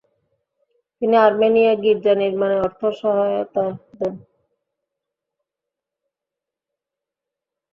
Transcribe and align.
তিনি 1.01 1.15
আর্মেনীয় 1.19 1.71
গির্জা 1.83 2.13
নির্মাণে 2.21 2.57
অর্থসহায়তা 2.61 3.63
দেন। 3.97 4.15